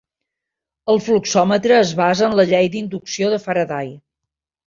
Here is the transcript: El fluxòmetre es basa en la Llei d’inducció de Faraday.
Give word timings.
El 0.93 1.01
fluxòmetre 1.07 1.75
es 1.81 1.91
basa 2.01 2.25
en 2.29 2.35
la 2.39 2.47
Llei 2.53 2.71
d’inducció 2.77 3.31
de 3.35 3.39
Faraday. 3.47 3.93